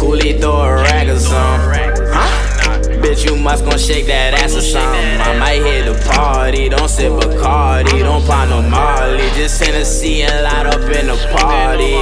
[0.00, 1.92] Cooli, throw a rag or something.
[2.08, 2.80] Huh?
[3.04, 5.20] Bitch, you must gon' shake that ass or something.
[5.20, 9.28] I might hit the party, don't sip Bacardi, don't pop no Molly.
[9.36, 12.00] Just Hennessy and light up in the party.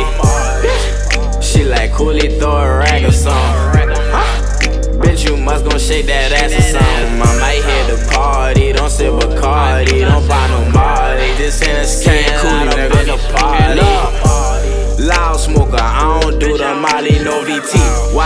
[1.42, 3.90] She like Cooli, throw a rag or something.
[4.14, 5.02] Huh?
[5.02, 7.20] Bitch, you must gon' shake that ass or something.
[7.20, 11.34] I might hit the party, don't sip Bacardi, don't pop no Molly.
[11.36, 14.28] Just Hennessy and light up in the party.
[15.02, 17.77] Loud smoker, I don't do the Molly, no VT.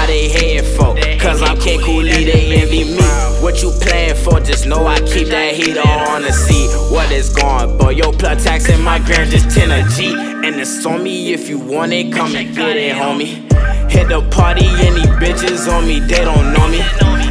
[0.02, 0.96] Why they hating for?
[1.22, 2.96] Cause I'm King Cooli, they envy me.
[3.40, 4.40] What you playing for?
[4.40, 6.70] Just know I keep that heater on the seat.
[6.90, 7.90] What is going, boy?
[7.90, 10.12] Yo, plug tax in my gram, just 10 a G.
[10.12, 13.48] And it's on me if you want it, come and get it, homie.
[13.92, 16.80] Hit the party, any bitches on me, they don't know me.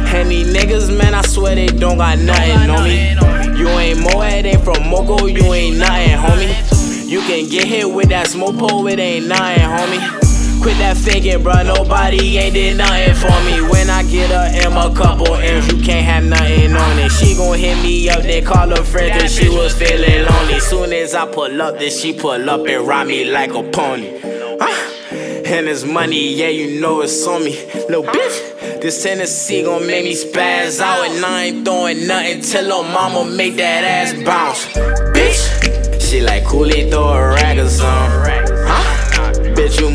[0.08, 3.10] Any niggas, man, I swear they don't got nothing on me.
[3.58, 7.06] You ain't Moed, ain't from Mogo, you ain't nothing, homie.
[7.06, 10.21] You can get hit with that smoke pole, it ain't nothing, homie.
[10.62, 13.68] Quit that faking, bruh, nobody ain't did nothing for me.
[13.68, 17.10] When I get a M, a couple M's, you can't have nothing on it.
[17.10, 20.60] She gon' hit me up, then call her friend, cause she was feeling lonely.
[20.60, 24.20] Soon as I pull up, then she pull up and ride me like a pony.
[24.60, 27.58] Ah, And it's money, yeah, you know it's on me.
[27.88, 32.84] Little bitch, this Hennessy gon' make me spaz out, and I ain't throwing nothing till
[32.84, 34.66] her mama make that ass bounce.
[35.12, 36.00] Bitch!
[36.00, 38.01] She like Cooli, throw a rag something.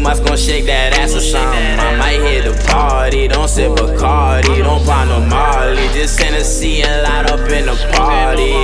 [0.08, 1.80] Must gon' shake that ass or something.
[1.84, 5.84] I might hit the party, don't sip Bacardi, don't pop no Molly.
[5.92, 8.56] Just Hennessy and light up in the party.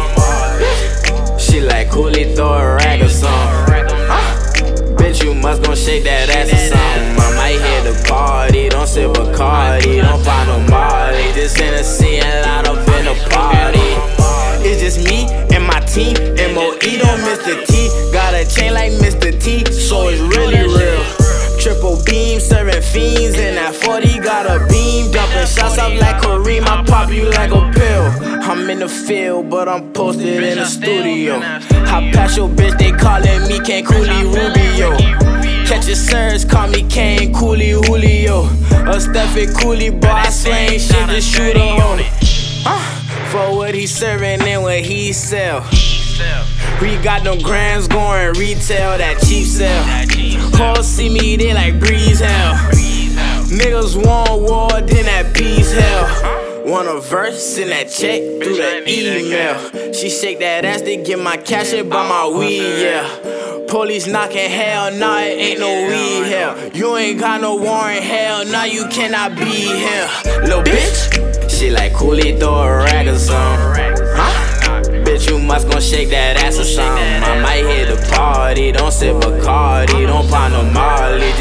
[1.38, 3.92] She like Cooli, throw a rag or something.
[4.08, 4.96] Huh?
[4.96, 7.20] Bitch, you must gon' shake that ass or something.
[7.20, 11.34] I might hit the party, don't sip Bacardi, don't pop no Molly.
[11.34, 14.24] Just Hennessy and light up in the party.
[14.64, 16.16] It's just me and my team.
[16.56, 17.68] MOE don't Mr.
[17.68, 17.92] T.
[18.14, 19.28] Got a chain like Mr.
[19.44, 19.66] T,
[22.94, 25.12] fiends, and that 40 got a beam.
[25.12, 28.04] Dumping shots up like Kareem, I pop you like a pill.
[28.44, 31.40] I'm in the field, but I'm posted in the studio.
[31.40, 34.96] I pass your bitch, they calling me Cooli Rubio.
[35.66, 38.44] Catch a surge, call me Kane Cooli Julio.
[38.88, 42.12] A Stephen Cooli, boy, I slang shit, just shoot on it.
[43.32, 45.66] For what he serving and what he sell.
[46.82, 49.84] We got them grams going retail, that cheap sell.
[50.58, 52.73] Hoes see me, they like breeze hell.
[53.54, 56.66] Niggas want war, then that peace hell.
[56.66, 59.94] Want a verse in that check through the email.
[59.94, 63.66] She shake that ass to get my cash and by my weed, yeah.
[63.68, 66.72] Police knocking, hell nah, it ain't no weed here.
[66.74, 70.10] You ain't got no warrant, hell nah, you cannot be here.
[70.42, 74.04] Little bitch, she like Cooli, throw a rag or something.
[74.18, 74.82] Huh?
[75.06, 77.24] Bitch, you must gon' shake that ass or something.
[77.24, 77.83] I might hit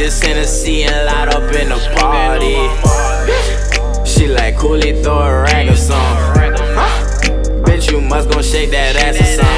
[0.02, 2.56] Just Hennessy and light up in the party.
[4.04, 6.54] She like Cooli, throw a rag or something.
[6.74, 7.62] Huh?
[7.62, 9.51] Bitch, you must gon' shake that ass or something.